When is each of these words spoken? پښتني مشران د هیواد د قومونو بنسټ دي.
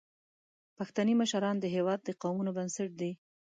پښتني 0.77 1.13
مشران 1.21 1.55
د 1.59 1.65
هیواد 1.75 1.99
د 2.03 2.09
قومونو 2.21 2.51
بنسټ 2.57 2.89
دي. 3.01 3.11